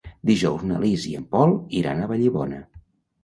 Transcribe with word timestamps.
Dijous 0.27 0.63
na 0.69 0.79
Lis 0.83 1.03
i 1.09 1.11
en 1.19 1.27
Pol 1.35 1.53
iran 1.81 2.01
a 2.01 2.09
Vallibona. 2.13 2.63